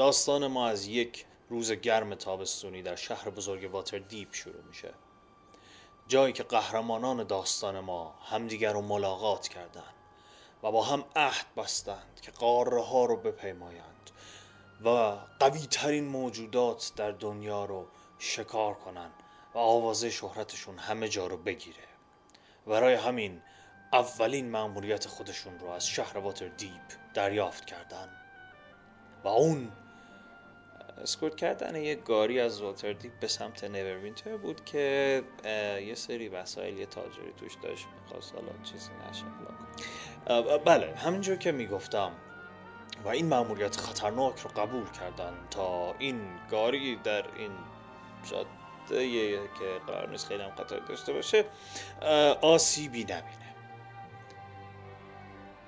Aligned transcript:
داستان 0.00 0.46
ما 0.46 0.68
از 0.68 0.86
یک 0.86 1.26
روز 1.48 1.72
گرم 1.72 2.14
تابستونی 2.14 2.82
در 2.82 2.96
شهر 2.96 3.30
بزرگ 3.30 3.70
Waterdeep 3.72 4.34
شروع 4.34 4.62
میشه. 4.62 4.94
جایی 6.08 6.32
که 6.32 6.42
قهرمانان 6.42 7.24
داستان 7.24 7.80
ما 7.80 8.14
همدیگر 8.22 8.72
رو 8.72 8.82
ملاقات 8.82 9.48
کردند 9.48 9.94
و 10.62 10.70
با 10.70 10.82
هم 10.82 11.04
عهد 11.16 11.46
بستند 11.56 12.20
که 12.22 12.30
قاره 12.30 12.82
ها 12.82 13.04
رو 13.04 13.16
بپیمایند 13.16 14.10
و 14.84 15.16
قوی 15.40 15.60
ترین 15.60 16.04
موجودات 16.04 16.92
در 16.96 17.10
دنیا 17.10 17.64
رو 17.64 17.86
شکار 18.18 18.74
کنند 18.74 19.14
و 19.54 19.58
آوازه 19.58 20.10
شهرتشون 20.10 20.78
همه 20.78 21.08
جا 21.08 21.26
رو 21.26 21.36
بگیره. 21.36 21.88
برای 22.66 22.94
همین 22.94 23.42
اولین 23.92 24.50
مأموریت 24.50 25.08
خودشون 25.08 25.58
رو 25.58 25.68
از 25.68 25.86
شهر 25.86 26.18
Waterdeep 26.18 26.82
دریافت 27.14 27.64
کردن 27.64 28.08
و 29.24 29.28
اون 29.28 29.72
اسکورت 31.02 31.36
کردن 31.36 31.76
یه 31.76 31.94
گاری 31.94 32.40
از 32.40 32.62
Waterdeep 32.62 33.12
به 33.20 33.26
سمت 33.26 33.64
Neverwinter 33.64 34.36
بود 34.36 34.64
که 34.64 35.22
یه 35.86 35.94
سری 35.94 36.28
وسایل 36.28 36.78
یه 36.78 36.86
تاجری 36.86 37.32
توش 37.36 37.52
داشت 37.62 37.86
می‌خواست 38.02 38.34
حالا 38.34 38.52
چیزی 38.62 38.90
نشه 39.10 39.24
بله 40.64 40.94
همینجور 40.96 41.36
که 41.36 41.52
می‌گفتم. 41.52 42.12
و 43.04 43.08
این 43.08 43.26
مأموریت 43.26 43.76
خطرناک 43.76 44.40
رو 44.40 44.50
قبول 44.50 44.90
کردن 44.90 45.32
تا 45.50 45.94
این 45.98 46.20
گاری 46.50 46.96
در 46.96 47.24
این 47.36 47.50
جاده 48.30 49.30
که 49.58 49.80
قرار 49.86 50.08
نیست 50.10 50.26
خیلی 50.26 50.42
هم 50.42 50.50
خطر 50.50 50.78
داشته 50.78 51.12
باشه 51.12 51.44
آسیبی 52.40 53.02
نبینه. 53.02 53.54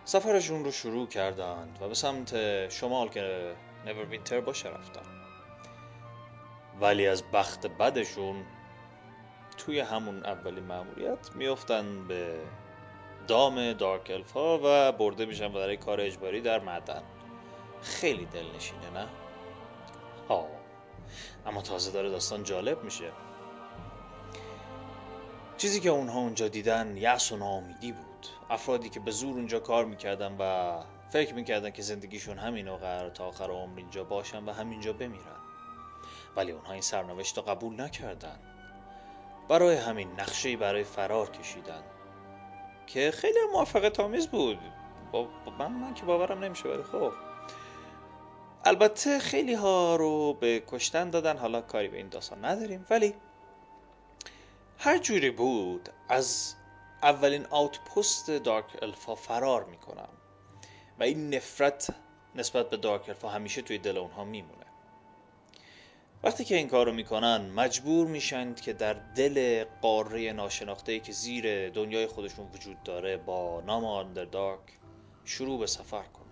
سفرشون 0.04 0.64
رو 0.64 0.70
شروع 0.70 1.08
کردند 1.08 1.78
و 1.80 1.88
به 1.88 1.94
سمت 1.94 2.68
شمال 2.68 3.08
که 3.08 3.54
وینتر 4.10 4.40
باشه 4.40 4.68
رفتن. 4.68 5.21
ولی 6.82 7.06
از 7.06 7.22
بخت 7.32 7.66
بدشون 7.66 8.44
توی 9.56 9.80
همون 9.80 10.26
اولین 10.26 10.64
معمولیت 10.64 11.30
میفتن 11.34 12.08
به 12.08 12.40
دام 13.28 13.72
دارک 13.72 14.10
الف 14.10 14.32
ها 14.32 14.60
و 14.64 14.92
برده 14.92 15.26
میشن 15.26 15.52
برای 15.52 15.76
کار 15.76 16.00
اجباری 16.00 16.40
در 16.40 16.60
معدن. 16.60 17.02
خیلی 17.82 18.26
دلنشینه 18.26 18.90
نه؟ 18.94 19.06
آه. 20.28 20.46
اما 21.46 21.62
تازه 21.62 21.92
داره 21.92 22.10
داستان 22.10 22.44
جالب 22.44 22.84
میشه. 22.84 23.10
چیزی 25.56 25.80
که 25.80 25.88
اونها 25.88 26.18
اونجا 26.20 26.48
دیدن 26.48 26.96
یأس 26.96 27.32
و 27.32 27.36
ناامیدی 27.36 27.92
بود. 27.92 28.26
افرادی 28.50 28.88
که 28.88 29.00
به 29.00 29.10
زور 29.10 29.34
اونجا 29.34 29.60
کار 29.60 29.84
می‌کردن 29.84 30.36
و 30.38 30.72
فکر 31.10 31.34
می‌کردن 31.34 31.70
که 31.70 31.82
زندگیشون 31.82 32.38
همین 32.38 32.68
و 32.68 32.76
قرار 32.76 33.10
تا 33.10 33.26
آخر 33.26 33.50
عمر 33.50 33.78
اینجا 33.78 34.04
باشن 34.04 34.44
و 34.44 34.52
همینجا 34.52 34.92
بمیرن. 34.92 35.51
ولی 36.36 36.52
اونها 36.52 36.72
این 36.72 36.82
سرنوشت 36.82 37.36
رو 37.36 37.42
قبول 37.42 37.80
نکردن. 37.80 38.38
برای 39.48 39.76
همین 39.76 40.20
نقشه 40.20 40.56
برای 40.56 40.84
فرار 40.84 41.30
کشیدن. 41.30 41.82
که 42.86 43.10
خیلی 43.10 43.38
موفقیت 43.52 44.00
آمیز 44.00 44.28
بود. 44.28 44.58
با 45.12 45.28
من, 45.58 45.72
من 45.72 45.94
که 45.94 46.04
باورم 46.04 46.44
نمیشه 46.44 46.68
ولی 46.68 46.82
خب. 46.82 47.12
البته 48.64 49.18
خیلی 49.18 49.54
ها 49.54 49.96
رو 49.96 50.34
به 50.34 50.62
کشتن 50.66 51.10
دادن. 51.10 51.36
حالا 51.36 51.60
کاری 51.60 51.88
به 51.88 51.96
این 51.96 52.08
داستان 52.08 52.44
نداریم. 52.44 52.86
ولی 52.90 53.14
هر 54.78 54.98
جوری 54.98 55.30
بود 55.30 55.88
از 56.08 56.54
اولین 57.02 57.46
آوتپست 57.50 58.30
دارک 58.30 58.76
الفا 58.82 59.14
فرار 59.14 59.64
می‌کنم. 59.64 60.08
و 60.98 61.02
این 61.02 61.34
نفرت 61.34 61.94
نسبت 62.34 62.70
به 62.70 62.76
دارک 62.76 63.08
الفا 63.08 63.28
همیشه 63.28 63.62
توی 63.62 63.78
دل 63.78 63.98
اونها 63.98 64.24
میمونه. 64.24 64.61
وقتی 66.24 66.44
که 66.44 66.56
این 66.56 66.68
کار 66.68 66.86
رو 66.86 66.92
می‌کنن 66.92 67.50
مجبور 67.50 68.06
میشند 68.06 68.60
که 68.60 68.72
در 68.72 68.92
دل 68.92 69.64
قاره 69.82 70.32
ناشناخته 70.32 71.00
که 71.00 71.12
زیر 71.12 71.70
دنیای 71.70 72.06
خودشون 72.06 72.46
وجود 72.54 72.82
داره 72.82 73.16
با 73.16 73.62
نام 73.66 73.84
آندردارک 73.84 74.60
شروع 75.24 75.60
به 75.60 75.66
سفر 75.66 76.02
کنن. 76.02 76.22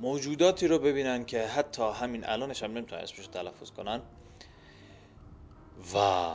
موجوداتی 0.00 0.68
رو 0.68 0.78
ببینن 0.78 1.24
که 1.24 1.46
حتی 1.46 1.82
همین 1.82 2.24
الانش 2.24 2.62
هم 2.62 2.72
نمی‌تونن 2.72 3.02
اسمش 3.02 3.26
تلفظ 3.26 3.70
کنن. 3.70 4.00
و 5.94 5.96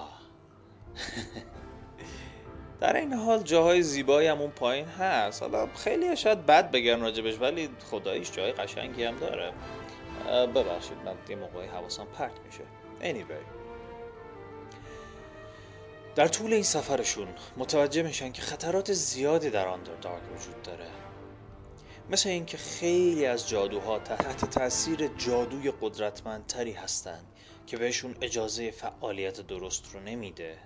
در 2.81 2.95
این 2.95 3.13
حال 3.13 3.43
جاهای 3.43 3.81
زیبایی 3.81 4.27
هم 4.27 4.41
اون 4.41 4.51
پایین 4.51 4.85
هست. 4.85 5.41
حالا 5.41 5.67
خیلی 5.75 6.15
شاید 6.15 6.45
بد 6.45 6.71
بگن 6.71 6.99
راجبش 6.99 7.39
ولی 7.39 7.69
خداییش 7.91 8.31
جای 8.31 8.51
قشنگی 8.51 9.03
هم 9.03 9.15
داره. 9.15 9.53
ببخشید 10.27 10.97
من 11.05 11.15
یه 11.29 11.35
موقعی 11.35 11.67
حواسم 11.67 12.05
پرت 12.05 12.39
میشه. 12.45 12.63
Anyway. 13.01 13.59
در 16.15 16.27
طول 16.27 16.53
این 16.53 16.63
سفرشون 16.63 17.27
متوجه 17.57 18.03
میشن 18.03 18.31
که 18.31 18.41
خطرات 18.41 18.93
زیادی 18.93 19.49
در 19.49 19.67
آندردارک 19.67 20.21
وجود 20.35 20.61
داره. 20.61 20.87
مثل 22.09 22.29
اینکه 22.29 22.57
خیلی 22.57 23.25
از 23.25 23.49
جادوها 23.49 23.99
تحت 23.99 24.45
تاثیر 24.45 25.07
جادوی 25.07 25.73
قدرتمندتری 25.81 26.71
هستند 26.71 27.25
که 27.67 27.77
بهشون 27.77 28.15
اجازه 28.21 28.71
فعالیت 28.71 29.41
درست 29.41 29.93
رو 29.93 29.99
نمیده. 29.99 30.57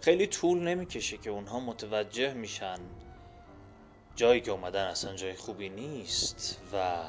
خیلی 0.00 0.26
طول 0.26 0.58
نمی‌کشه 0.58 1.16
که 1.16 1.30
اونها 1.30 1.60
متوجه 1.60 2.34
میشن 2.34 2.78
جایی 4.16 4.40
که 4.40 4.50
اومدن 4.50 4.84
اصلا 4.84 5.14
جای 5.14 5.34
خوبی 5.34 5.68
نیست 5.68 6.60
و 6.72 7.02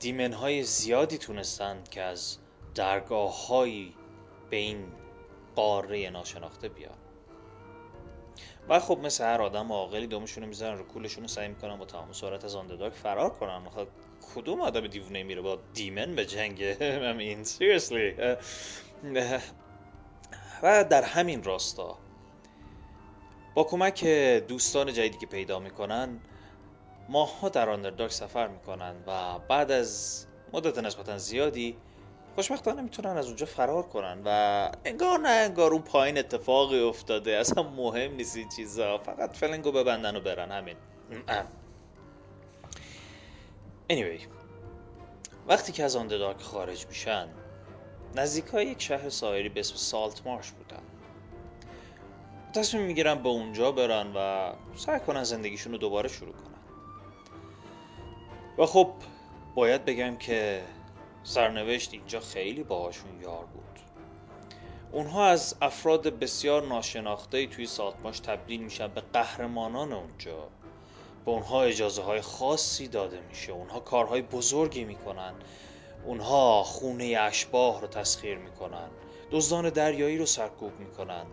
دیمن 0.00 0.32
های 0.32 0.62
زیادی 0.62 1.18
تونستند 1.18 1.88
که 1.88 2.02
از 2.02 2.38
درگاه 2.74 3.46
هایی 3.46 3.94
به 4.50 4.56
این 4.56 4.86
قاره 5.54 6.10
ناشناخته 6.10 6.68
بیان. 6.68 6.98
و 8.68 8.80
خب 8.80 8.98
مثل 8.98 9.24
هر 9.24 9.42
آدم 9.42 9.72
عاقلی 9.72 10.06
دومشون 10.06 10.42
رو 10.42 10.48
می‌زنن 10.48 10.78
رو 10.78 10.84
کولشون 10.84 11.24
رو 11.24 11.28
سعی 11.28 11.48
می‌کنن 11.48 11.76
با 11.76 11.84
تمام 11.84 12.12
سرعت 12.12 12.44
از 12.44 12.54
آندرداگ 12.54 12.92
فرار 12.92 13.30
کنن. 13.30 13.68
خب 13.70 13.88
کدوم 14.34 14.60
آدم 14.60 14.86
دیوونه 14.86 15.22
میره 15.22 15.40
با 15.40 15.58
دیمن 15.74 16.14
به 16.14 16.26
جنگ؟ 16.26 16.74
Mean 17.18 17.48
seriously. 17.48 18.20
و 20.62 20.84
در 20.84 21.02
همین 21.02 21.42
راستا 21.42 21.98
با 23.54 23.64
کمک 23.64 24.04
دوستان 24.48 24.92
جدیدی 24.92 25.18
که 25.18 25.26
پیدا 25.26 25.58
می‌کنن 25.58 26.20
ماها 27.08 27.48
در 27.48 27.70
آندرداگ 27.70 28.10
سفر 28.10 28.48
می‌کنن 28.48 28.94
و 29.06 29.38
بعد 29.38 29.70
از 29.70 30.26
مدت 30.52 30.78
نسبتا 30.78 31.18
زیادی 31.18 31.76
خوشبختانه 32.34 32.82
می‌تونن 32.82 33.16
از 33.16 33.26
اونجا 33.26 33.46
فرار 33.46 33.82
کنن 33.82 34.22
و 34.24 34.70
انگار 34.84 35.18
نه 35.18 35.28
انگار 35.28 35.72
اون 35.72 35.82
پایین 35.82 36.18
اتفاقی 36.18 36.80
افتاده. 36.80 37.36
اصلا 37.36 37.62
مهم 37.62 38.14
نیست 38.14 38.36
این 38.36 38.48
چیزا. 38.48 38.98
فقط 38.98 39.36
فلنگو 39.36 39.72
ببندن 39.72 40.16
و 40.16 40.20
برن. 40.20 40.52
همین. 40.52 40.76
Anyway 43.92 44.22
وقتی 45.48 45.72
که 45.72 45.84
از 45.84 45.96
آندردارک 45.96 46.40
خارج 46.40 46.86
میشن 46.86 47.28
نزدیک 48.14 48.44
های 48.44 48.66
یک 48.66 48.82
شهر 48.82 49.08
سایری 49.08 49.48
به 49.48 49.60
اسم 49.60 49.76
سالت 49.76 50.26
مارش 50.26 50.50
بودن. 50.50 50.82
تصمیم 52.54 52.82
می‌گیرن 52.82 53.14
به 53.14 53.28
اونجا 53.28 53.72
برن 53.72 54.12
و 54.16 54.52
سعی 54.76 55.00
کنن 55.00 55.24
زندگیشون 55.24 55.72
رو 55.72 55.78
دوباره 55.78 56.08
شروع 56.08 56.32
کنن. 56.32 56.47
و 58.58 58.66
خب 58.66 58.92
باید 59.54 59.84
بگم 59.84 60.16
که 60.16 60.62
سرنوشت 61.22 61.94
اینجا 61.94 62.20
خیلی 62.20 62.62
باهاشون 62.62 63.20
یار 63.20 63.44
بود. 63.44 63.64
اونها 64.92 65.26
از 65.26 65.56
افراد 65.62 66.18
بسیار 66.18 66.66
ناشناخته 66.66 67.46
توی 67.46 67.66
سالتماش 67.66 68.20
تبدیل 68.20 68.62
میشن 68.62 68.88
به 68.88 69.00
قهرمانان 69.12 69.92
اونجا. 69.92 70.48
به 71.24 71.30
اونها 71.30 71.62
اجازه 71.62 72.02
های 72.02 72.20
خاصی 72.20 72.88
داده 72.88 73.20
میشه. 73.28 73.52
اونها 73.52 73.80
کارهای 73.80 74.22
بزرگی 74.22 74.84
می‌کنن. 74.84 75.34
اونها 76.04 76.62
خونه 76.62 77.16
اشباه 77.20 77.80
رو 77.80 77.86
تسخیر 77.86 78.38
می‌کنن. 78.38 78.88
دزدان 79.30 79.70
دریایی 79.70 80.18
رو 80.18 80.26
سرکوب 80.26 80.80
می‌کنن. 80.80 81.26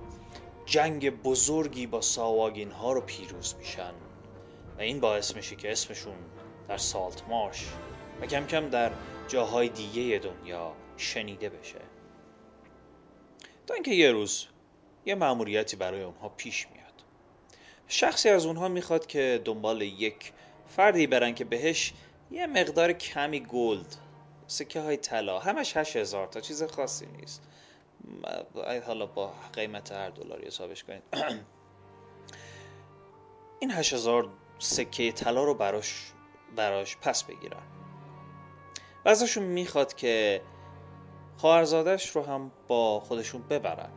جنگ 0.66 1.22
بزرگی 1.24 1.88
با 1.88 2.02
ساواگین 2.02 2.72
ها 2.72 2.94
رو 2.94 3.02
پیروز 3.02 3.56
میشن. 3.60 3.94
و 4.78 4.82
این 4.82 5.00
باعث 5.00 5.36
میشه 5.36 5.56
که 5.56 5.72
اسمشون 5.72 6.16
در 6.68 6.78
سالت 6.78 7.24
مارش 7.28 7.68
و 8.22 8.26
کم 8.26 8.48
کم 8.48 8.70
در 8.70 8.92
جاهای 9.28 9.70
دیگه 9.70 10.20
دنیا 10.20 10.74
شنیده 10.98 11.50
بشه. 11.50 11.82
تا 13.68 13.74
اینکه 13.74 13.92
یه 13.92 14.12
روز 14.12 14.46
یه 15.06 15.16
مأموریتی 15.16 15.76
برای 15.76 16.04
اونها 16.04 16.30
پیش 16.30 16.68
میاد. 16.74 16.86
شخصی 17.88 18.30
از 18.30 18.46
اونها 18.46 18.68
می‌خواد 18.68 19.06
که 19.06 19.42
دنبال 19.46 19.82
یک 19.82 20.34
فردی 20.68 21.08
برن 21.08 21.36
که 21.36 21.46
بهش 21.46 21.94
یه 22.32 22.48
مقدار 22.48 22.94
کمی 22.94 23.40
گلد 23.40 23.96
سکه 24.48 24.82
های 24.82 24.98
طلا 24.98 25.40
همش 25.40 25.78
هشت 25.78 25.96
هزار 25.96 26.28
تا 26.28 26.40
چیز 26.40 26.64
خاصی 26.64 27.06
نیست. 27.06 27.42
حالا 28.86 29.06
با 29.06 29.34
قیمت 29.54 29.92
هر 29.92 30.10
دلاری 30.10 30.48
حسابش 30.48 30.84
کنید. 30.84 31.04
این 33.60 33.72
هشت 33.72 33.94
هزار 33.94 34.30
سکه 34.60 35.12
طلا 35.12 35.44
رو 35.44 35.54
براش 35.54 36.12
براش 36.56 36.98
پس 36.98 37.24
بگیرن. 37.24 37.64
و 39.06 39.10
ازشون 39.10 39.44
می‌خواد 39.44 39.94
که 39.94 40.42
خواهرزادش 41.38 42.10
رو 42.10 42.24
هم 42.24 42.52
با 42.68 43.00
خودشون 43.00 43.42
ببرن. 43.42 43.92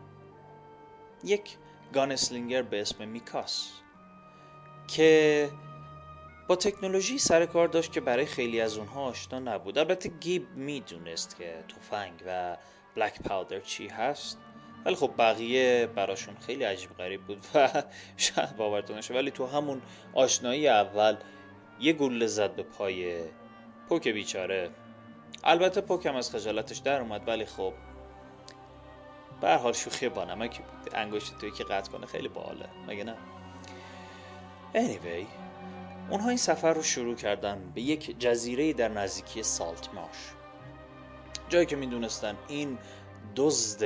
یک 1.25 1.57
گانسلینگر 1.93 2.63
به 2.63 2.81
اسم 2.81 3.09
میکاس 3.09 3.71
که 4.89 5.51
با 6.49 6.57
تکنولوژی 6.57 7.19
سر 7.19 7.47
کار 7.47 7.69
داشت 7.69 7.93
که 7.93 8.01
برای 8.01 8.27
خیلی 8.27 8.61
از 8.61 8.77
اونها 8.77 9.03
آشنا 9.03 9.39
نبود. 9.39 9.79
البته 9.79 10.09
گیب 10.09 10.49
می‌دونست 10.55 11.37
که 11.37 11.65
تفنگ 11.69 12.23
و 12.27 12.57
بلک 12.95 13.23
پاودر 13.23 13.61
چی 13.61 13.89
هست 13.89 14.39
ولی 14.85 14.95
خب 14.95 15.11
بقیه 15.19 15.89
براشون 15.95 16.37
خیلی 16.47 16.65
عجیب 16.65 16.97
غریب 16.99 17.23
بود 17.25 17.47
و 17.55 17.83
شاید 18.17 18.57
باورتون 18.57 19.01
ولی 19.11 19.31
تو 19.31 19.47
همون 19.47 19.83
آشنایی 20.15 20.69
اول 20.69 21.17
یه 21.81 21.93
گوله 21.93 22.27
زد 22.27 22.55
به 22.55 22.63
پای 22.63 23.21
پوک 23.89 24.09
بیچاره. 24.09 24.71
البته 25.45 25.81
پوک 25.81 26.07
هم 26.07 26.17
از 26.17 26.31
خجالتش 26.31 26.79
در 26.79 27.01
اومد 27.01 27.29
ولی 27.29 27.45
خب 27.45 27.73
به 29.41 29.57
حال 29.57 29.73
شوخی 29.73 30.09
با 30.09 30.25
نمکی 30.25 30.63
بود. 30.63 30.95
انگشت 30.95 31.39
توی 31.39 31.51
که 31.51 31.65
قطع 31.65 31.93
کنه 31.93 32.07
خیلی 32.07 32.29
باله 32.29 32.69
مگه 32.89 33.05
نه؟ 33.05 33.17
Anyway 34.75 35.27
اونها 36.11 36.29
این 36.29 36.39
سفر 36.39 36.75
رو 36.75 36.83
شروع 36.83 37.15
کردن 37.15 37.73
به 37.75 37.81
یک 37.81 38.19
جزیره 38.19 38.73
در 38.73 38.89
نزدیکی 38.89 39.43
سالت 39.43 39.95
ماش 39.95 40.17
جایی 41.49 41.67
که 41.67 41.77
می‌دونستن 41.77 42.37
این 42.49 42.79
دزد 43.37 43.85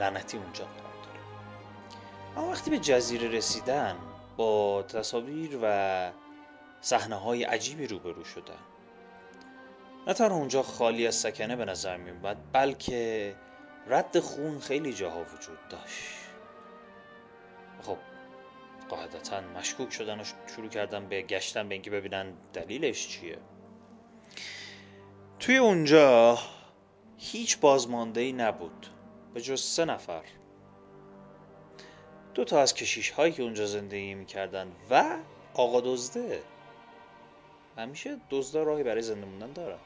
لعنتی 0.00 0.36
اونجا 0.36 0.64
قرار 0.64 1.04
داره. 1.04 1.20
اما 2.36 2.50
وقتی 2.50 2.70
به 2.70 2.78
جزیره 2.78 3.28
رسیدن 3.28 3.96
با 4.36 4.82
تصاویر 4.82 5.58
و 5.62 6.10
صحنه 6.80 7.16
های 7.16 7.44
عجیبی 7.44 7.86
روبرو 7.86 8.24
شدن 8.24 8.58
نه 10.06 10.14
تنها 10.14 10.36
اونجا 10.36 10.62
خالی 10.62 11.06
از 11.06 11.14
سکنه 11.14 11.56
به 11.56 11.64
نظر 11.64 11.96
می 11.96 12.10
اومد 12.10 12.52
بلکه 12.52 13.34
رد 13.86 14.20
خون 14.20 14.58
خیلی 14.58 14.92
جاها 14.92 15.20
وجود 15.20 15.68
داشت. 15.68 16.14
خب 17.82 17.96
قاعدتا 18.88 19.40
مشکوک 19.40 19.92
شدن 19.92 20.20
و 20.20 20.24
شروع 20.56 20.68
کردن 20.68 21.08
به 21.08 21.22
گشتن 21.22 21.68
به 21.68 21.74
اینکه 21.74 21.90
ببینن 21.90 22.32
دلیلش 22.52 23.08
چیه. 23.08 23.38
توی 25.40 25.56
اونجا 25.56 26.38
هیچ 27.18 27.60
بازمانده 27.60 28.20
ای 28.20 28.32
نبود 28.32 28.86
به 29.34 29.40
جز 29.40 29.60
سه 29.60 29.84
نفر. 29.84 30.22
دو 32.34 32.44
تا 32.44 32.60
از 32.60 32.74
کشیش 32.74 33.10
هایی 33.10 33.32
که 33.32 33.42
اونجا 33.42 33.66
زندگی 33.66 34.14
می‌کردن 34.14 34.72
و 34.90 35.16
آقا 35.54 35.80
دزده. 35.80 36.42
همیشه 37.78 38.16
دزدا 38.30 38.62
راهی 38.62 38.82
برای 38.82 39.02
زنده 39.02 39.26
موندن 39.26 39.52
دارن. 39.52 39.78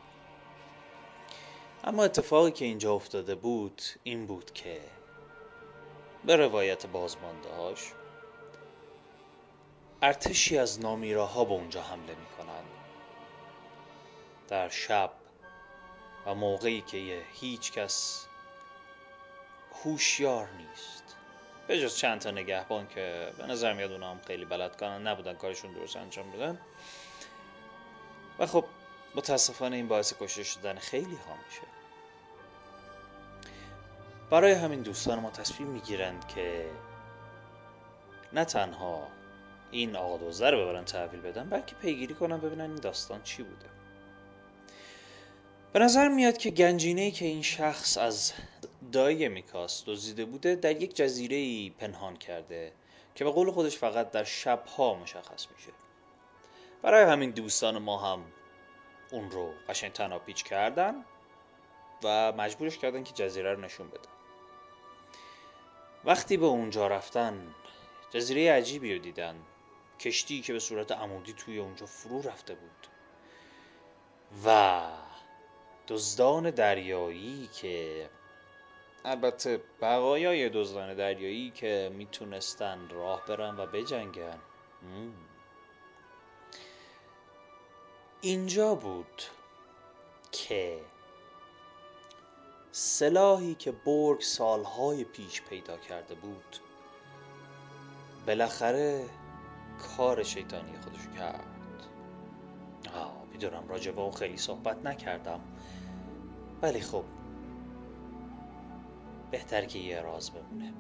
اما 1.85 2.05
اتفاقی 2.05 2.51
که 2.51 2.65
اینجا 2.65 2.95
افتاده 2.95 3.35
بود 3.35 3.83
این 4.03 4.27
بود 4.27 4.53
که 4.53 4.81
به 6.25 6.37
روایت 6.37 6.87
بازمانده 6.87 7.49
هاش 7.49 7.93
ارتشی 10.03 10.59
از 10.59 10.81
نامیراها 10.81 11.45
به 11.45 11.53
اونجا 11.53 11.83
حمله 11.83 12.15
می‌کنن. 12.15 12.65
در 14.49 14.69
شب 14.69 15.11
و 16.27 16.35
موقعی 16.35 16.81
که 16.81 17.23
هیچ 17.33 17.73
کس 17.73 18.27
هوشیار 19.85 20.49
نیست. 20.51 21.17
به 21.67 21.81
جز 21.81 21.97
چند 21.97 22.21
تا 22.21 22.31
نگهبان 22.31 22.89
که 22.89 23.33
به 23.39 23.47
نظر 23.47 23.73
میاد 23.73 23.93
اونا 23.93 24.11
هم 24.11 24.21
خیلی 24.27 24.45
بلد 24.45 24.77
کنن 24.77 25.07
نبودن 25.07 25.35
کارشون 25.35 25.73
درست 25.73 25.97
انجام 25.97 26.31
بدن. 26.31 26.61
و 28.39 28.47
خب 28.47 28.65
متاسفانه 29.15 29.77
این 29.77 29.89
باعث 29.89 30.15
کشته 30.21 30.43
شدن 30.43 30.79
خیلی 30.79 31.17
ها 31.29 31.35
میشه. 31.47 31.63
برای 34.31 34.53
همین 34.53 34.83
دوستان 34.83 35.21
ما 35.21 35.31
تصمیم 35.31 35.69
می‌گیرند 35.69 36.29
که 36.29 36.71
نه 38.33 38.45
تنها 38.45 39.09
این 39.71 39.97
آقا 39.97 40.17
دوزده 40.17 40.51
رو 40.51 40.61
ببرن 40.61 40.85
تحویل 40.85 41.21
بدن 41.21 41.49
بلکه 41.49 41.75
پیگیری 41.75 42.15
کنن 42.15 42.41
ببینن 42.41 42.61
این 42.61 42.75
داستان 42.75 43.23
چی 43.23 43.43
بوده. 43.43 43.67
به 45.73 45.79
نظر 45.79 46.09
میاد 46.09 46.37
که 46.37 46.51
گنجینه 46.51 47.11
که 47.11 47.25
این 47.25 47.43
شخص 47.43 47.99
از 47.99 48.33
دایی 48.93 49.29
میکاس 49.29 49.85
دزدیده 49.87 50.25
بوده 50.25 50.55
در 50.55 50.83
یک 50.83 50.97
جزیره 50.97 51.71
پنهان 51.71 52.17
کرده 52.17 52.73
که 53.15 53.25
به 53.25 53.31
قول 53.31 53.51
خودش 53.51 53.77
فقط 53.77 54.11
در 54.11 54.25
شبها 54.25 54.95
مشخص 54.95 55.47
میشه. 55.57 55.71
برای 56.83 57.05
همین 57.05 57.31
دوستان 57.31 57.79
ما 57.79 58.13
هم 58.13 58.25
اون 59.11 59.31
رو 59.31 59.53
قشنگ 59.69 59.93
تنها 59.93 60.19
پیچ 60.19 60.45
کردن 60.45 61.05
و 62.05 62.33
مجبورش 62.33 62.79
کردن 62.79 63.05
که 63.05 63.13
جزیره 63.13 63.55
رو 63.55 63.61
نشون 63.61 63.89
بدن. 63.89 64.11
وقتی 66.05 66.37
به 66.37 66.47
اونجا 66.47 66.87
رفتن 66.87 67.55
جزیره 68.11 68.53
عجیبی 68.53 68.95
رو 68.95 68.99
دیدن. 68.99 69.37
کشتی 70.01 70.41
که 70.41 70.53
به 70.53 70.59
صورت 70.59 70.93
عمودی 70.93 71.33
توی 71.33 71.59
اونجا 71.59 71.87
فرو 71.87 72.23
رفته 72.23 72.55
بود. 72.55 72.87
و 74.45 74.81
دزدان 75.89 76.51
دریایی 76.51 77.49
که 77.55 78.09
البته 79.05 79.61
بقایای 79.81 80.49
دزدان 80.49 80.95
دریایی 80.95 81.51
که 81.51 81.91
می‌تونستن 81.95 82.89
راه 82.89 83.27
برن 83.27 83.57
و 83.57 83.67
بجنگن. 83.67 84.39
اینجا 88.25 88.75
بود 88.75 89.23
که 90.33 90.81
سلاحی 92.73 93.55
که 93.55 93.73
برگ 93.73 94.21
سالهای 94.21 95.05
پیش 95.05 95.43
پیدا 95.43 95.77
کرده 95.77 96.15
بود 96.15 96.57
بالاخره 98.27 99.05
کار 99.97 100.23
شیطانی 100.23 100.73
خودشو 100.81 101.11
کرد. 101.11 101.45
آه 102.95 103.25
می‌دونم 103.33 103.69
راجع 103.69 103.93
به 103.93 104.01
اون 104.01 104.13
خیلی 104.13 104.37
صحبت 104.37 104.87
نکردم. 104.87 105.41
ولی 106.63 106.81
خب 106.81 107.05
بهتر 109.31 109.65
که 109.65 109.79
یه 109.79 110.01
راز 110.01 110.31
بمونه. 110.31 110.73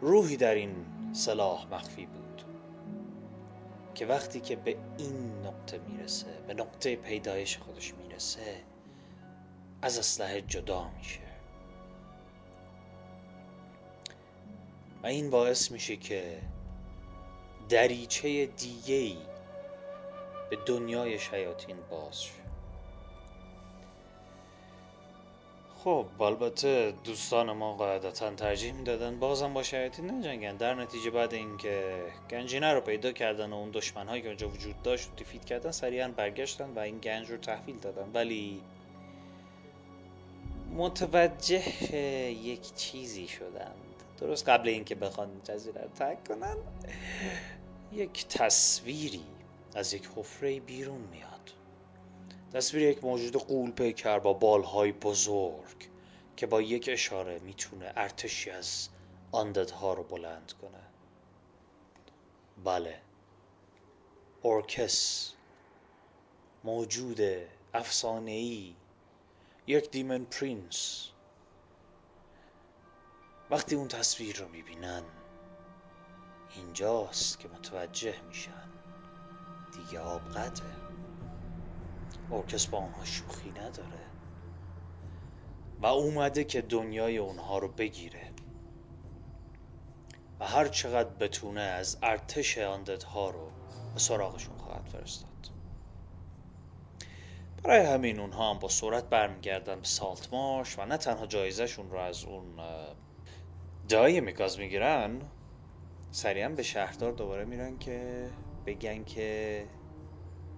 روحی 0.00 0.36
در 0.36 0.54
این 0.54 0.86
سلاح 1.12 1.66
مخفی 1.74 2.06
بود. 2.06 2.49
که 4.00 4.06
وقتی 4.06 4.40
که 4.40 4.56
به 4.56 4.76
این 4.98 5.46
نقطه 5.46 5.78
می‌رسه 5.78 6.26
به 6.46 6.54
نقطه 6.54 6.96
پیدایش 6.96 7.58
خودش 7.58 7.94
می‌رسه 7.94 8.62
از 9.82 9.98
اسلحه 9.98 10.40
جدا 10.40 10.90
میشه. 10.98 11.20
و 15.02 15.06
این 15.06 15.30
باعث 15.30 15.70
میشه 15.70 15.96
که 15.96 16.42
دریچه 17.68 18.46
دیگه 18.46 18.94
ای 18.94 19.18
به 20.50 20.58
دنیای 20.66 21.18
شیاطین 21.18 21.76
باز 21.90 22.22
شه. 22.22 22.39
خب 25.84 26.06
البته 26.20 26.94
دوستان 27.04 27.52
ما 27.52 27.74
قاعدتا 27.74 28.34
ترجیح 28.34 28.72
می‌دادن. 28.72 29.18
بازم 29.18 29.54
با 29.54 29.62
شیاطین 29.62 30.10
نجنگن. 30.10 30.56
در 30.56 30.74
نتیجه 30.74 31.10
بعد 31.10 31.34
اینکه 31.34 32.02
گنجینه 32.30 32.72
رو 32.72 32.80
پیدا 32.80 33.12
کردن 33.12 33.50
و 33.50 33.54
اون 33.54 33.70
دشمن 33.70 34.08
هایی 34.08 34.22
که 34.22 34.28
اونجا 34.28 34.48
وجود 34.48 34.82
داشت 34.82 35.08
رو 35.08 35.14
دیفید 35.14 35.44
کردن 35.44 35.70
سریعا 35.70 36.08
برگشتن 36.08 36.70
و 36.74 36.78
این 36.78 36.98
گنج 36.98 37.30
رو 37.30 37.36
تحویل 37.36 37.76
دادن. 37.76 38.10
ولی 38.14 38.60
متوجه 40.76 41.82
یک 42.30 42.74
چیزی 42.74 43.28
شدند 43.28 43.74
درست 44.20 44.48
قبل 44.48 44.68
اینکه 44.68 44.94
بخوان 44.94 45.28
جزیره 45.44 45.82
رو 45.82 45.88
ترک 45.88 46.28
کنن 46.28 46.56
یک 47.92 48.28
تصویری 48.28 49.24
از 49.74 49.94
یک 49.94 50.08
حفره 50.16 50.60
بیرون 50.60 51.00
میاد. 51.12 51.29
تصویر 52.52 52.82
یک 52.82 53.04
موجود 53.04 53.36
قول 53.36 53.70
پیکر 53.70 54.18
با 54.18 54.32
بالهای 54.32 54.92
بزرگ 54.92 55.90
که 56.36 56.46
با 56.46 56.62
یک 56.62 56.88
اشاره 56.92 57.38
می‌تونه 57.38 57.92
ارتشی 57.96 58.50
از 58.50 58.88
آنددها 59.32 59.94
رو 59.94 60.02
بلند 60.02 60.52
کنه. 60.62 60.82
بله. 62.64 63.00
اورکس 64.42 65.32
موجود 66.64 67.20
افسانه‌ای. 67.74 68.74
یک 69.66 69.90
دیمن 69.90 70.24
پرینس. 70.24 71.08
وقتی 73.50 73.76
اون 73.76 73.88
تصویر 73.88 74.36
رو 74.36 74.48
می‌بینن 74.48 75.02
اینجاست 76.56 77.38
که 77.38 77.48
متوجه 77.48 78.22
میشن. 78.22 78.68
دیگه 79.72 80.00
آب 80.00 80.28
قطعه. 80.30 80.79
اورکس 82.30 82.66
با 82.66 82.78
اونها 82.78 83.04
شوخی 83.04 83.50
نداره. 83.50 84.00
و 85.80 85.86
اومده 85.86 86.44
که 86.44 86.62
دنیای 86.62 87.18
اونها 87.18 87.58
رو 87.58 87.68
بگیره. 87.68 88.30
و 90.40 90.46
هر 90.46 90.68
چقدر 90.68 91.08
بتونه 91.08 91.60
از 91.60 91.98
ارتش 92.02 92.58
آنددها 92.58 93.30
رو 93.30 93.50
به 93.94 94.00
سراغشون 94.00 94.56
خواهد 94.56 94.84
فرستاد. 94.84 95.30
برای 97.62 97.86
همین 97.86 98.20
اونها 98.20 98.50
هم 98.50 98.58
با 98.58 98.68
سرعت 98.68 99.04
برمیگردن 99.04 99.80
به 99.80 99.86
سالت 99.86 100.32
مارش 100.32 100.78
و 100.78 100.84
نه 100.84 100.96
تنها 100.96 101.26
جایزشون 101.26 101.90
رو 101.90 101.98
از 101.98 102.24
اون 102.24 102.60
دای 103.88 104.20
میگاز 104.20 104.58
می‌گیرن 104.58 105.20
سریعا 106.10 106.48
به 106.48 106.62
شهردار 106.62 107.12
دوباره 107.12 107.44
میرن 107.44 107.78
که 107.78 108.30
بگن 108.66 109.04
که 109.04 109.66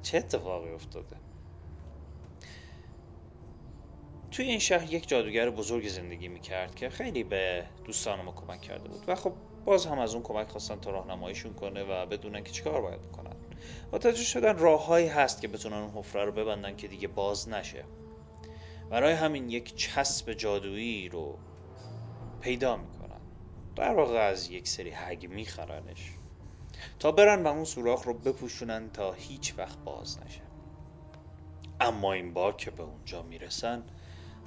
چه 0.02 0.18
اتفاقی 0.18 0.70
افتاده. 0.70 1.21
توی 4.32 4.44
این 4.44 4.58
شهر 4.58 4.92
یک 4.92 5.08
جادوگر 5.08 5.50
بزرگ 5.50 5.88
زندگی 5.88 6.28
می‌کرد 6.28 6.74
که 6.74 6.90
خیلی 6.90 7.24
به 7.24 7.64
دوستان 7.84 8.20
ما 8.20 8.32
کمک 8.32 8.60
کرده 8.60 8.88
بود. 8.88 9.04
و 9.06 9.14
خب 9.14 9.32
باز 9.64 9.86
هم 9.86 9.98
از 9.98 10.14
اون 10.14 10.22
کمک 10.22 10.48
خواستن 10.48 10.80
تا 10.80 10.90
راهنماییشون 10.90 11.54
کنه 11.54 11.82
و 11.82 12.06
بدونن 12.06 12.44
که 12.44 12.52
چیکار 12.52 12.80
باید 12.80 13.02
بکنن. 13.02 13.36
متوجه 13.92 14.22
شدن 14.22 14.58
راههایی 14.58 15.08
هست 15.08 15.40
که 15.40 15.48
بتونن 15.48 15.76
اون 15.76 15.90
حفره 15.90 16.24
رو 16.24 16.32
ببندن 16.32 16.76
که 16.76 16.88
دیگه 16.88 17.08
باز 17.08 17.48
نشه. 17.48 17.84
برای 18.90 19.12
همین 19.12 19.50
یک 19.50 19.74
چسب 19.76 20.32
جادویی 20.32 21.08
رو 21.08 21.38
پیدا 22.40 22.76
می‌کنن. 22.76 23.20
در 23.76 23.94
واقع 23.94 24.18
از 24.18 24.50
یک 24.50 24.68
سری 24.68 24.90
هگ 24.90 25.26
میخرنش 25.30 26.10
تا 26.98 27.12
برن 27.12 27.42
و 27.42 27.46
اون 27.46 27.64
سوراخ 27.64 28.02
رو 28.02 28.14
بپوشونن 28.14 28.90
تا 28.90 29.12
هیچ 29.12 29.54
وقت 29.58 29.78
باز 29.78 30.18
نشه. 30.26 30.42
اما 31.80 32.12
این 32.12 32.32
بار 32.32 32.56
که 32.56 32.70
به 32.70 32.82
اونجا 32.82 33.22
می‌رسن 33.22 33.84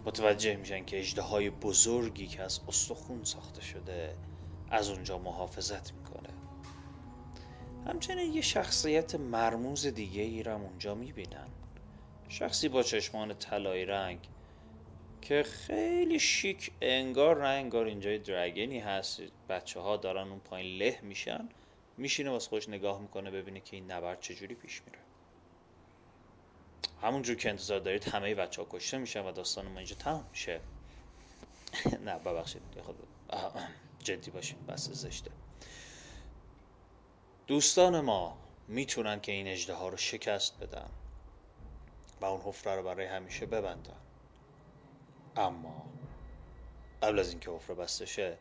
متوجه 0.06 0.56
میشن 0.56 0.86
که 0.86 1.00
اجده 1.00 1.50
بزرگی 1.50 2.28
که 2.28 2.42
از 2.42 2.60
استخون 2.68 3.24
ساخته 3.24 3.62
شده 3.62 4.16
از 4.70 4.90
اونجا 4.90 5.18
محافظت 5.18 5.94
می‌کنه. 5.94 6.30
همچنین 7.88 8.34
یه 8.34 8.42
شخصیت 8.42 9.16
مرموز 9.16 9.86
دیگه 9.86 10.22
ای 10.22 10.44
را 10.44 10.56
اونجا 10.56 10.96
می‌بینن. 10.96 11.48
شخصی 12.30 12.70
با 12.70 12.84
چشمان 12.84 13.34
طلایی 13.34 13.86
رنگ 13.86 14.20
که 15.22 15.44
خیلی 15.44 16.20
شیک 16.20 16.72
انگار 16.82 17.44
نه 17.44 17.50
انگار 17.50 17.86
اینجا 17.86 18.18
درگنی 18.18 18.80
هست. 18.80 19.22
بچه 19.50 19.80
ها 19.80 19.98
دارن 19.98 20.28
اون 20.28 20.40
پایین 20.40 20.78
له 20.78 21.00
میشن. 21.04 21.50
میشینه 21.98 22.30
واسه 22.30 22.50
خوش 22.50 22.70
نگاه 22.70 23.02
می‌کنه 23.02 23.32
ببینه 23.32 23.60
که 23.60 23.76
این 23.76 23.92
نبرد 23.92 24.20
چجوری 24.20 24.56
پیش 24.56 24.82
میره. 24.86 25.05
همونجور 27.06 27.36
که 27.36 27.50
انتظار 27.50 27.80
دارید 27.80 28.04
همه 28.04 28.36
بچه 28.36 28.62
ها 28.62 28.68
کشته 28.72 28.98
میشن 28.98 29.26
و 29.26 29.32
داستان 29.32 29.68
ما 29.68 29.78
اینجا 29.80 29.96
تمام 29.96 30.26
میشه. 30.32 30.60
نه 32.06 32.20
ببخشید 32.20 32.62
خود 32.84 32.96
جدی 34.00 34.32
باشیم 34.32 34.66
بس 34.68 34.90
زشته. 34.90 35.32
دوستان 37.48 38.00
ما 38.00 38.38
می‌تونن 38.68 39.22
که 39.22 39.32
این 39.32 39.48
اجده 39.48 39.74
ها 39.74 39.90
رو 39.90 39.98
شکست 39.98 40.60
بدن 40.60 40.90
و 42.22 42.26
اون 42.26 42.42
حفره 42.42 42.76
رو 42.76 42.84
برای 42.84 43.06
همیشه 43.06 43.46
ببندن. 43.46 44.00
اما 45.38 45.86
قبل 47.02 47.20
از 47.20 47.30
اینکه 47.30 47.52
حفره 47.52 47.76
بسته 47.76 48.06
شه 48.06 48.38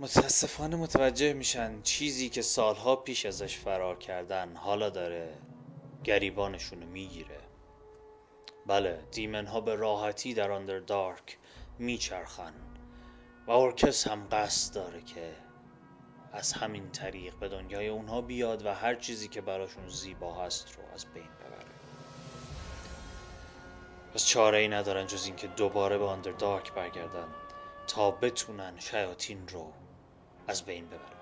متاسفانه 0.00 0.76
متوجه 0.76 1.32
میشن 1.32 1.82
چیزی 1.82 2.28
که 2.28 2.42
سالها 2.42 2.96
پیش 2.96 3.26
ازش 3.26 3.56
فرار 3.56 3.98
کردن 3.98 4.56
حالا 4.56 4.90
داره 4.90 5.38
گریبانشون 6.04 6.82
رو 6.82 6.88
می‌گیره. 6.88 7.40
بله 8.66 9.04
دیمن 9.10 9.46
ها 9.46 9.60
به 9.60 9.74
راحتی 9.74 10.34
در 10.34 10.50
آندر 10.50 10.78
دارک 10.78 11.38
میچرخن 11.78 12.54
و 13.46 13.50
ارکس 13.50 14.06
هم 14.06 14.28
قصد 14.32 14.74
داره 14.74 15.02
که 15.02 15.32
از 16.32 16.52
همین 16.52 16.90
طریق 16.90 17.34
به 17.34 17.48
دنیای 17.48 17.88
اونها 17.88 18.20
بیاد 18.20 18.66
و 18.66 18.74
هر 18.74 18.94
چیزی 18.94 19.28
که 19.28 19.40
براشون 19.40 19.88
زیبا 19.88 20.34
هست 20.34 20.76
رو 20.76 20.82
از 20.94 21.06
بین 21.06 21.24
ببره. 21.24 21.74
پس 24.14 24.26
چاره 24.26 24.58
ای 24.58 24.68
ندارن 24.68 25.06
جز 25.06 25.26
اینکه 25.26 25.46
دوباره 25.46 25.98
به 25.98 26.04
آندر 26.04 26.32
دارک 26.32 26.72
برگردن 26.72 27.28
تا 27.86 28.10
بتونن 28.10 28.74
شیاطین 28.78 29.48
رو 29.48 29.72
از 30.48 30.64
بین 30.64 30.86
ببرن. 30.86 31.13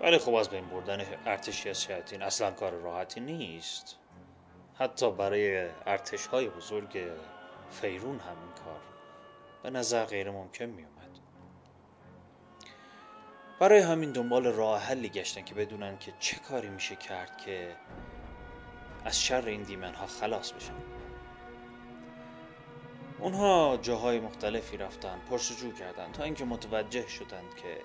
ولی 0.00 0.18
خب 0.18 0.34
از 0.34 0.50
بین 0.50 0.66
بردن 0.66 1.04
ارتشی 1.26 1.70
از 1.70 1.82
شیاطین 1.82 2.22
اصلا 2.22 2.50
کار 2.50 2.72
راحتی 2.72 3.20
نیست. 3.20 3.96
حتی 4.74 5.10
برای 5.10 5.68
ارتش 5.86 6.26
های 6.26 6.48
بزرگ 6.48 7.10
فیرون 7.70 8.18
هم 8.18 8.36
این 8.42 8.64
کار 8.64 8.80
به 9.62 9.70
نظر 9.70 10.04
غیر 10.04 10.30
ممکن 10.30 10.64
می 10.64 10.82
اومد 10.84 11.18
برای 13.60 13.80
همین 13.80 14.12
دنبال 14.12 14.46
راه 14.46 14.80
حلی 14.80 15.08
گشتن 15.08 15.42
که 15.42 15.54
بدونن 15.54 15.98
که 15.98 16.12
چه 16.18 16.36
کاری 16.36 16.68
میشه 16.68 16.96
کرد 16.96 17.38
که 17.38 17.76
از 19.04 19.22
شر 19.22 19.46
این 19.46 19.62
دیمن 19.62 19.94
ها 19.94 20.06
خلاص 20.06 20.52
بشن. 20.52 20.72
اونها 23.18 23.78
جاهای 23.82 24.20
مختلفی 24.20 24.76
رفتن 24.76 25.18
پرسجو 25.30 25.72
کردن 25.72 26.12
تا 26.12 26.24
اینکه 26.24 26.44
متوجه 26.44 27.08
شدند 27.08 27.54
که 27.54 27.78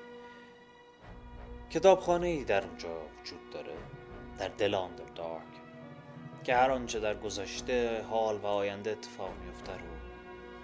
کتابخانه 1.73 2.27
ای 2.27 2.43
در 2.43 2.63
اونجا 2.63 3.01
وجود 3.21 3.49
داره 3.49 3.73
در 4.37 4.47
دل 4.47 4.71
دارک 5.15 5.43
که 6.43 6.55
هر 6.55 6.71
آنچه 6.71 6.99
در 6.99 7.15
گذشته 7.15 8.01
حال 8.01 8.37
و 8.37 8.45
آینده 8.45 8.91
اتفاق 8.91 9.31
میفته 9.45 9.71
رو 9.71 9.87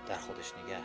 در 0.08 0.16
خودش 0.18 0.54
نگه 0.54 0.78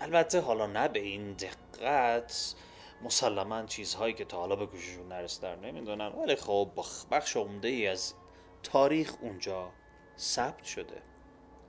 البته 0.00 0.40
حالا 0.40 0.66
نه 0.66 0.88
به 0.88 1.00
این 1.00 1.32
دقت 1.32 2.54
مسلما 3.02 3.66
چیزهایی 3.66 4.14
که 4.14 4.24
تا 4.24 4.36
حالا 4.38 4.56
به 4.56 4.66
گوششون 4.66 5.08
نرسیده 5.08 5.56
نمی‌دونن 5.56 6.06
ولی 6.06 6.36
خب 6.36 6.70
بخش 7.10 7.36
عمده 7.36 7.68
ای 7.68 7.86
از 7.86 8.14
تاریخ 8.62 9.14
اونجا 9.20 9.70
ثبت 10.18 10.64
شده 10.64 11.02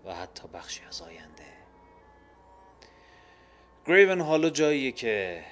و 0.06 0.16
حتی 0.16 0.48
بخشی 0.48 0.82
از 0.88 1.02
آینده. 1.02 1.46
گریون 3.86 4.22
حالا 4.22 4.50
جاییه 4.50 4.92
که 4.92 5.44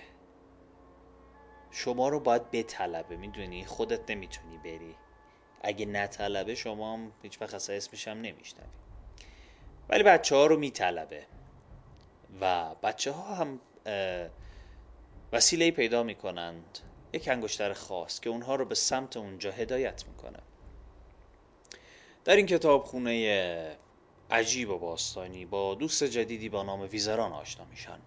شما 1.72 2.10
رو 2.10 2.20
باید 2.20 2.52
بطلبه 2.52 3.16
می‌دونی؟ 3.16 3.66
خودت 3.66 4.12
نمی‌تونی 4.12 4.58
بری. 4.58 4.96
اگه 5.62 5.86
نطلبه 5.86 6.56
شما 6.56 6.94
هم 6.94 7.12
هیچ 7.24 7.42
وقت 7.42 7.54
اصلا 7.54 7.76
اسمش 7.76 8.08
هم 8.08 8.18
نمیشنوی. 8.22 8.68
ولی 9.90 10.04
بچه 10.04 10.36
ها 10.36 10.46
رو 10.46 10.58
میطلبه. 10.58 11.26
و 12.42 12.76
بچه 12.76 13.12
ها 13.12 13.36
هم 13.36 13.60
وسیله 15.34 15.72
پیدا 15.72 16.04
می‌کنند. 16.04 16.80
یک 17.14 17.28
انگشتر 17.28 17.74
خاص 17.74 18.20
که 18.20 18.30
اونها 18.30 18.56
رو 18.56 18.66
به 18.66 18.76
سمت 18.76 19.18
اونجا 19.18 19.52
هدایت 19.52 20.06
می‌کنه. 20.08 20.40
در 22.26 22.36
این 22.36 22.46
کتاب 22.46 22.84
خونه 22.84 23.78
عجیب 24.32 24.70
و 24.70 24.78
باستانی 24.78 25.46
با 25.46 25.76
دوست 25.76 26.04
جدیدی 26.04 26.50
با 26.50 26.64
نام 26.64 26.82
ویزران 26.82 27.32
آشنا 27.32 27.66
میشن. 27.66 28.00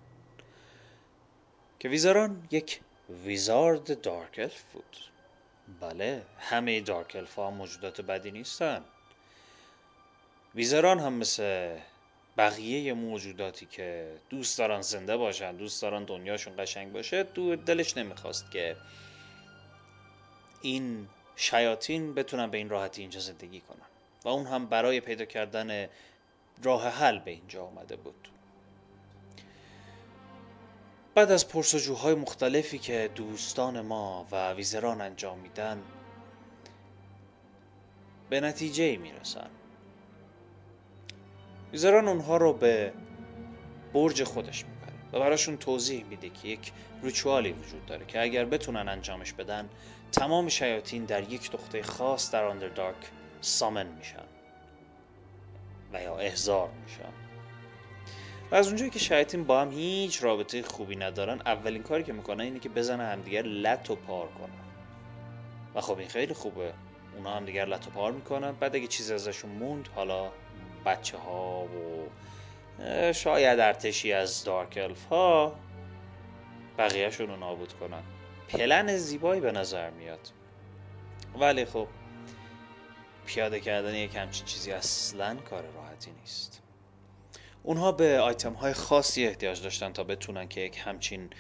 که 1.78 1.88
ویزران 1.88 2.48
یک 2.50 2.80
ویزارد 3.24 4.00
دارک 4.00 4.38
الف 4.38 4.62
بود 4.72 4.96
بله 5.80 6.22
همه 6.38 6.80
دارک 6.80 7.16
الف 7.16 7.34
ها 7.34 7.50
موجودات 7.50 8.00
بدی 8.00 8.30
نیستن. 8.30 8.84
ویزران 10.54 10.98
هم 10.98 11.12
مثل 11.12 11.78
بقیه 12.36 12.92
موجوداتی 12.92 13.66
که 13.66 14.16
دوست 14.30 14.58
دارن 14.58 14.80
زنده 14.80 15.16
باشن 15.16 15.56
دوست 15.56 15.82
دارن 15.82 16.04
دنیاشون 16.04 16.54
قشنگ 16.58 16.92
باشه 16.92 17.24
تو 17.24 17.56
دلش 17.56 17.96
نمی‌خواست 17.96 18.50
که 18.50 18.76
این 20.62 21.08
شیاطین 21.36 22.14
بتونن 22.14 22.50
به 22.50 22.58
این 22.58 22.68
راحتی 22.68 23.00
اینجا 23.00 23.20
زندگی 23.20 23.60
کنن. 23.60 23.86
و 24.24 24.28
اون 24.28 24.46
هم 24.46 24.66
برای 24.66 25.00
پیدا 25.00 25.24
کردن 25.24 25.88
راه 26.62 26.88
حل 26.88 27.18
به 27.18 27.30
اینجا 27.30 27.64
آمده 27.64 27.96
بود. 27.96 28.28
بعد 31.14 31.30
از 31.30 31.48
پرسجوهای 31.48 32.14
مختلفی 32.14 32.78
که 32.78 33.10
دوستان 33.14 33.80
ما 33.80 34.26
و 34.32 34.52
ویزران 34.52 35.00
انجام 35.00 35.38
میدن 35.38 35.82
به 38.30 38.40
نتیجه 38.40 38.96
می‌رسن. 38.96 39.50
ویزران 41.72 42.08
اونها 42.08 42.36
رو 42.36 42.52
به 42.52 42.92
برج 43.92 44.24
خودش 44.24 44.64
می‌بره 44.64 44.92
و 45.12 45.20
براشون 45.20 45.56
توضیح 45.56 46.04
میده 46.04 46.28
که 46.28 46.48
یک 46.48 46.72
ریچوالی 47.02 47.52
وجود 47.52 47.86
داره 47.86 48.06
که 48.06 48.22
اگر 48.22 48.44
بتونن 48.44 48.88
انجامش 48.88 49.32
بدن 49.32 49.68
تمام 50.12 50.48
شیاطین 50.48 51.04
در 51.04 51.32
یک 51.32 51.50
نقطه 51.54 51.82
خاص 51.82 52.30
در 52.30 52.44
آندردارک 52.44 53.10
سامن 53.40 53.86
میشن 53.86 54.24
و 55.92 56.02
یا 56.02 56.16
احضار 56.16 56.68
میشن. 56.84 57.21
و 58.52 58.54
از 58.54 58.66
اونجایی 58.66 58.90
که 58.90 58.98
شیاطین 58.98 59.44
با 59.44 59.60
هم 59.60 59.70
هیچ 59.70 60.24
رابطه 60.24 60.62
خوبی 60.62 60.96
ندارن 60.96 61.40
اولین 61.46 61.82
کاری 61.82 62.02
که 62.02 62.12
می‌کنن 62.12 62.40
اینه 62.40 62.58
که 62.58 62.68
بزنن 62.68 63.12
همدیگر 63.12 63.42
لط 63.42 63.90
و 63.90 63.96
پار 63.96 64.28
کنن. 64.28 64.62
و 65.74 65.80
خب 65.80 65.98
این 65.98 66.08
خیلی 66.08 66.34
خوبه. 66.34 66.72
اونا 67.16 67.36
هم 67.36 67.44
دیگر 67.44 67.64
لط 67.64 67.86
و 67.86 67.90
پار 67.90 68.12
می‌کنن. 68.12 68.52
بعد 68.52 68.76
اگه 68.76 68.86
چیزی 68.86 69.14
ازشون 69.14 69.50
موند 69.50 69.88
حالا 69.94 70.30
بچه 70.86 71.18
ها 71.18 71.64
و 71.64 72.08
شاید 73.12 73.60
ارتشی 73.60 74.12
از 74.12 74.44
دارک 74.44 74.78
الف 74.82 75.04
ها 75.04 75.54
بقیهشون 76.78 77.28
رو 77.28 77.36
نابود 77.36 77.72
کنن. 77.72 78.02
پلن 78.48 78.96
زیبایی 78.96 79.40
به 79.40 79.52
نظر 79.52 79.90
میاد. 79.90 80.28
ولی 81.38 81.64
خب 81.64 81.88
پیاده 83.26 83.60
کردن 83.60 83.94
یک 83.94 84.16
همچین 84.16 84.46
چیزی 84.46 84.72
اصلا 84.72 85.36
کار 85.50 85.62
راحتی 85.74 86.10
نیست. 86.20 86.61
اونها 87.64 87.92
به 87.92 88.20
آیتم 88.20 88.52
های 88.52 88.72
خاصی 88.72 89.26
احتیاج 89.26 89.62
داشتن 89.62 89.92
تا 89.92 90.04
بتونن 90.04 90.48
که 90.48 90.60
یک 90.60 90.78
همچین 90.84 91.30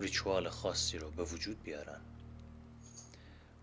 ریچوال 0.00 0.48
خاصی 0.48 0.98
رو 0.98 1.10
به 1.10 1.24
وجود 1.24 1.62
بیارن. 1.62 2.00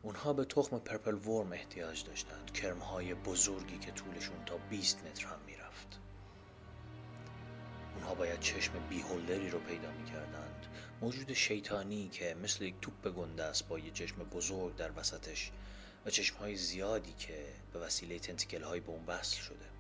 اونها 0.02 0.34
به 0.34 0.46
تخم 0.46 0.80
پرپل 0.80 1.16
ورم 1.16 1.52
احتیاج 1.52 2.04
داشتند 2.04 2.52
کرمهای 2.54 3.14
بزرگی 3.14 3.78
که 3.78 3.92
طولشون 3.92 4.46
تا 4.46 4.58
20 4.70 5.06
متر 5.06 5.26
هم 5.26 5.40
می‌رفت. 5.46 6.00
اونها 7.96 8.16
باید 8.16 8.40
چشم 8.40 8.74
بیهولدری 8.90 9.50
رو 9.50 9.60
پیدا 9.60 9.92
می‌کردند. 9.92 10.66
موجود 11.02 11.34
شیطانی 11.34 12.10
که 12.10 12.36
مثل 12.44 12.64
یک 12.64 12.76
توپ 12.82 13.08
گنده 13.08 13.44
است 13.44 13.68
با 13.68 13.80
یه 13.80 13.92
چشم 13.92 14.24
بزرگ 14.24 14.76
در 14.76 14.92
وسطش 14.96 15.52
و 16.06 16.10
چشمهای 16.10 16.56
زیادی 16.56 17.14
که 17.14 17.46
به 17.74 17.80
وسیله 17.80 18.20
تنتیکل 18.20 18.64
های 18.64 18.80
بومبست 18.80 19.36
شده. 19.36 19.77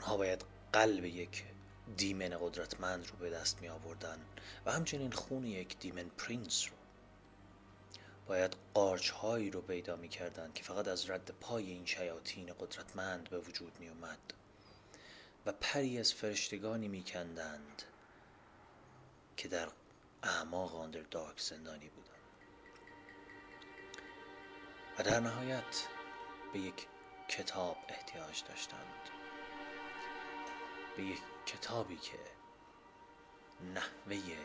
اونها 0.00 0.16
باید 0.16 0.44
قلب 0.72 1.04
یک 1.04 1.44
دیمن 1.96 2.38
قدرتمند 2.40 3.06
رو 3.06 3.16
به 3.16 3.30
دست 3.30 3.62
می 3.62 3.68
آوردن 3.68 4.18
و 4.66 4.72
همچنین 4.72 5.12
خون 5.12 5.46
یک 5.46 5.78
دیمن 5.78 6.08
پرینس 6.08 6.66
رو. 6.66 6.72
باید 8.26 8.56
قارچ 8.74 9.10
هایی 9.10 9.50
رو 9.50 9.60
پیدا 9.60 9.96
می 9.96 10.08
کردن 10.08 10.52
که 10.52 10.62
فقط 10.62 10.88
از 10.88 11.10
رد 11.10 11.30
پای 11.40 11.70
این 11.70 11.86
شیاطین 11.86 12.52
قدرتمند 12.60 13.30
به 13.30 13.38
وجود 13.38 13.72
می 13.80 13.88
اومد 13.88 14.18
و 15.46 15.52
پری 15.52 15.98
از 15.98 16.12
فرشتگانی 16.12 16.88
می 16.88 17.02
کندند 17.02 17.82
که 19.36 19.48
در 19.48 19.68
اعماق 20.22 20.76
آندر 20.76 21.02
دارک 21.02 21.40
زندانی 21.40 21.88
بودند. 21.88 22.10
و 24.98 25.02
در 25.02 25.20
نهایت 25.20 25.86
به 26.52 26.58
یک 26.58 26.86
کتاب 27.28 27.76
احتیاج 27.88 28.42
داشتند. 28.48 29.19
به 30.96 31.02
یک 31.02 31.20
کتابی 31.46 31.96
که 31.96 32.18
نحوه 33.74 34.36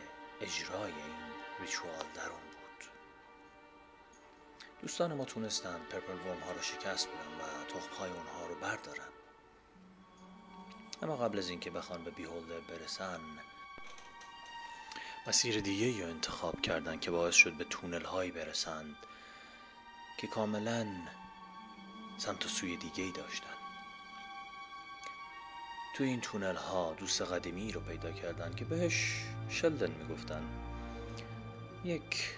اجرای 0.41 0.91
این 0.91 1.15
ریچوال 1.59 2.05
در 2.15 2.29
اون 2.29 2.41
بود. 2.41 2.85
دوستان 4.81 5.13
ما 5.13 5.25
تونستن 5.25 5.79
پرپل 5.89 6.13
ورم 6.13 6.39
ها 6.39 6.51
رو 6.51 6.61
شکست 6.61 7.07
بدن 7.07 7.17
و 7.17 7.65
تخم 7.65 7.95
های 7.99 8.11
اونها 8.11 8.45
رو 8.47 8.55
بردارن. 8.55 9.09
اما 11.01 11.17
قبل 11.17 11.37
از 11.37 11.49
اینکه 11.49 11.71
بخوان 11.71 12.03
به 12.03 12.11
بیهولدر 12.11 12.59
برسن 12.59 13.19
مسیر 15.27 15.59
دیگه 15.59 16.03
رو 16.03 16.09
انتخاب 16.09 16.61
کردن 16.61 16.99
که 16.99 17.11
باعث 17.11 17.35
شد 17.35 17.53
به 17.53 17.63
تونل 17.63 18.05
هایی 18.05 18.31
برسند 18.31 18.95
که 20.17 20.27
کاملا 20.27 20.87
سمت 22.17 22.45
و 22.45 22.49
سوی 22.49 22.77
دیگه 22.77 23.03
ای 23.03 23.11
داشتن. 23.11 23.54
تو 25.95 26.03
این 26.03 26.21
تونل 26.21 26.55
ها 26.55 26.95
دوست 26.99 27.21
قدیمی 27.21 27.71
رو 27.71 27.81
پیدا 27.81 28.11
کردن 28.11 28.53
که 28.55 28.65
بهش 28.65 29.23
شلدن 29.49 29.91
می‌گفتن. 29.91 30.43
یک 31.85 32.37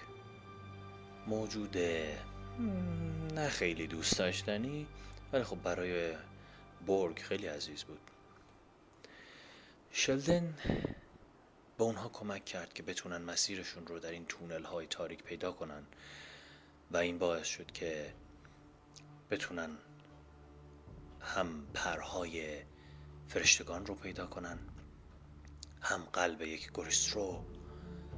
موجود 1.26 1.76
نه 3.34 3.48
خیلی 3.48 3.86
دوست 3.86 4.18
داشتنی 4.18 4.86
ولی 5.32 5.44
خب 5.44 5.62
برای 5.62 6.12
برگ 6.86 7.18
خیلی 7.18 7.46
عزیز 7.46 7.84
بود. 7.84 8.00
شلدن 9.92 10.54
به 11.78 11.84
اونها 11.84 12.08
کمک 12.08 12.44
کرد 12.44 12.72
که 12.72 12.82
بتونن 12.82 13.22
مسیرشون 13.22 13.86
رو 13.86 13.98
در 13.98 14.10
این 14.10 14.24
تونل 14.24 14.64
های 14.64 14.86
تاریک 14.86 15.22
پیدا 15.22 15.52
کنن 15.52 15.82
و 16.90 16.96
این 16.96 17.18
باعث 17.18 17.46
شد 17.46 17.72
که 17.72 18.12
بتونن 19.30 19.70
هم 21.20 21.66
پرهای 21.74 22.62
فرشتگان 23.28 23.86
رو 23.86 23.94
پیدا 23.94 24.26
کنن. 24.26 24.58
هم 25.80 26.02
قلب 26.12 26.42
یک 26.42 26.70
گریسترو 26.74 27.44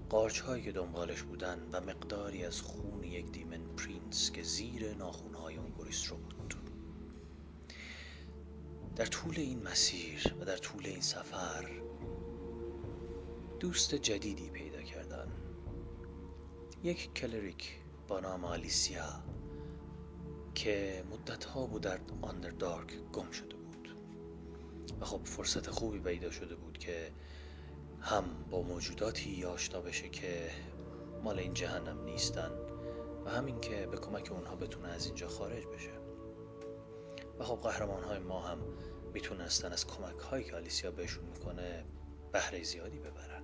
قارچ 0.08 0.40
هایی 0.40 0.62
که 0.62 0.72
دنبالش 0.72 1.22
بودن 1.22 1.68
و 1.72 1.80
مقداری 1.80 2.44
از 2.44 2.62
خون 2.62 3.04
یک 3.04 3.32
demon 3.32 3.60
prince 3.76 4.30
که 4.30 4.42
زیر 4.42 4.94
ناخون 4.94 5.34
های 5.34 5.56
اون 5.56 5.72
گریسترو 5.78 6.16
بود. 6.16 6.54
در 8.96 9.06
طول 9.06 9.34
این 9.36 9.62
مسیر 9.62 10.34
و 10.40 10.44
در 10.44 10.56
طول 10.56 10.86
این 10.86 11.00
سفر 11.00 11.70
دوست 13.60 13.94
جدیدی 13.94 14.50
پیدا 14.50 14.82
کردن. 14.82 15.28
یک 16.82 17.14
کلریک 17.14 17.78
با 18.08 18.20
نام 18.20 18.44
آلیسیا 18.44 19.24
که 20.54 21.04
مدت 21.10 21.44
ها 21.44 21.66
بود 21.66 21.82
در 21.82 22.00
آندردارک 22.22 22.96
گم 23.12 23.30
شده 23.30 23.59
و 25.00 25.04
خب 25.04 25.24
فرصت 25.24 25.70
خوبی 25.70 25.98
پیدا 25.98 26.30
شده 26.30 26.54
بود 26.54 26.78
که 26.78 27.12
هم 28.00 28.24
با 28.50 28.62
موجوداتی 28.62 29.44
آشنا 29.44 29.80
بشه 29.80 30.08
که 30.08 30.50
مال 31.22 31.38
این 31.38 31.54
جهنم 31.54 32.04
نیستن 32.04 32.50
و 33.24 33.30
همین 33.30 33.60
که 33.60 33.86
به 33.86 33.96
کمک 33.96 34.32
اونها 34.32 34.56
بتونه 34.56 34.88
از 34.88 35.06
اینجا 35.06 35.28
خارج 35.28 35.66
بشه. 35.66 35.92
و 37.38 37.44
خب 37.44 37.56
قهرمان 37.62 38.04
های 38.04 38.18
ما 38.18 38.40
هم 38.40 38.58
می‌تونستن 39.14 39.72
از 39.72 39.86
کمک 39.86 40.18
هایی 40.18 40.44
که 40.44 40.56
آلیسیا 40.56 40.90
بهشون 40.90 41.24
می‌کنه 41.24 41.84
بهره 42.32 42.62
زیادی 42.62 42.98
ببرن. 42.98 43.42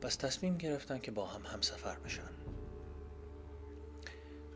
پس 0.00 0.16
تصمیم 0.16 0.56
گرفتن 0.56 0.98
که 0.98 1.10
با 1.10 1.26
هم 1.26 1.60
سفر 1.60 1.98
بشن. 1.98 2.30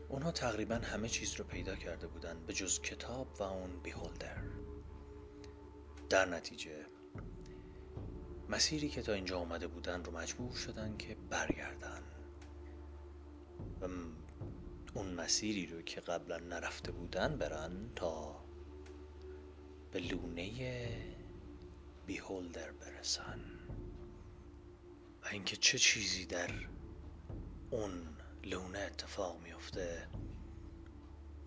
اونها 0.09 0.31
تقریبا 0.31 0.75
همه 0.75 1.09
چیز 1.09 1.35
رو 1.35 1.45
پیدا 1.45 1.75
کرده 1.75 2.07
بودن 2.07 2.45
به 2.47 2.53
جز 2.53 2.81
کتاب 2.81 3.27
و 3.39 3.43
اون 3.43 3.79
بیهولدر. 3.83 4.37
در 6.13 6.25
نتیجه 6.25 6.85
مسیری 8.49 8.89
که 8.89 9.01
تا 9.01 9.13
اینجا 9.13 9.39
آمده 9.39 9.67
بودن 9.67 10.03
رو 10.03 10.11
مجبور 10.11 10.55
شدن 10.55 10.97
که 10.97 11.15
برگردن. 11.29 12.03
و 13.81 13.85
اون 14.93 15.13
مسیری 15.13 15.65
رو 15.65 15.81
که 15.81 16.01
قبلا 16.01 16.37
نرفته 16.37 16.91
بودن 16.91 17.37
برن 17.37 17.89
تا 17.95 18.43
به 19.91 19.99
لونه 19.99 20.89
بیهولدر 22.05 22.71
برسن. 22.71 23.39
و 25.23 25.27
اینکه 25.31 25.55
چه 25.55 25.77
چیزی 25.77 26.25
در 26.25 26.51
اون 27.71 27.91
لونه 28.43 28.79
اتفاق 28.79 29.41
میفته 29.41 30.07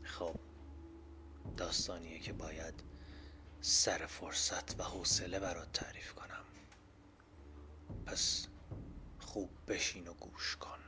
خب 0.02 0.34
داستانیه 1.56 2.18
که 2.18 2.32
باید 2.32 2.95
سر 3.68 4.06
فرصت 4.06 4.80
و 4.80 4.82
حوصله 4.82 5.38
برات 5.38 5.72
تعریف 5.72 6.12
کنم. 6.12 6.44
پس 8.06 8.46
خوب 9.18 9.50
بشین 9.68 10.08
و 10.08 10.14
گوش 10.14 10.56
کن. 10.56 10.85